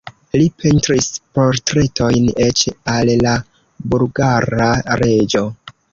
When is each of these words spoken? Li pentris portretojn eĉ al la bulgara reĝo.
Li 0.41 0.45
pentris 0.61 1.09
portretojn 1.39 2.25
eĉ 2.47 2.63
al 2.95 3.11
la 3.27 3.35
bulgara 3.93 4.75
reĝo. 5.03 5.45